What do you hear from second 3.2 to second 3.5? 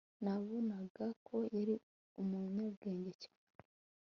cyane